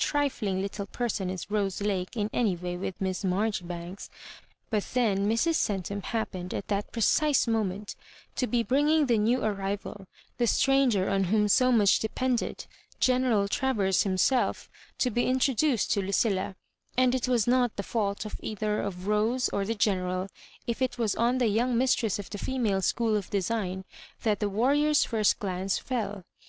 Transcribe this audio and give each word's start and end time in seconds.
trifling 0.00 0.60
little 0.62 0.86
per 0.86 1.08
son 1.08 1.28
as 1.28 1.50
Rose 1.50 1.80
Lake 1.82 2.16
in 2.16 2.30
any 2.32 2.54
way 2.54 2.76
with 2.76 3.00
Miss 3.00 3.24
Marjori 3.24 3.66
banks; 3.66 4.08
but 4.70 4.86
then 4.94 5.28
Mrs. 5.28 5.56
Centum 5.56 6.04
happened 6.04 6.54
at 6.54 6.68
that 6.68 6.92
precise 6.92 7.48
moment 7.48 7.96
to 8.36 8.46
be 8.46 8.62
bringing 8.62 9.06
the 9.06 9.18
new 9.18 9.42
arrival, 9.42 10.06
the 10.36 10.46
stranger 10.46 11.10
on 11.10 11.24
whom 11.24 11.48
so 11.48 11.72
much 11.72 11.98
depended— 11.98 12.66
Gene 13.00 13.24
ral 13.24 13.48
Travers 13.48 14.04
himself 14.04 14.70
^to 15.00 15.12
be 15.12 15.26
introduced 15.26 15.90
to 15.90 16.00
Lucilla; 16.00 16.54
and 16.96 17.12
it 17.12 17.26
was 17.26 17.48
not 17.48 17.74
the 17.74 17.82
foult 17.82 18.24
either 18.40 18.80
of 18.80 19.08
Rose 19.08 19.48
or 19.48 19.64
the 19.64 19.74
Greneral 19.74 20.28
if 20.64 20.80
it 20.80 20.96
was 20.96 21.16
on 21.16 21.38
the 21.38 21.48
young 21.48 21.76
mistress 21.76 22.20
of 22.20 22.30
the 22.30 22.38
Female 22.38 22.82
School 22.82 23.16
of 23.16 23.30
Design 23.30 23.84
that 24.22 24.38
the 24.38 24.48
warrior's 24.48 25.02
first 25.02 25.40
glance 25.40 25.76
fell. 25.76 26.22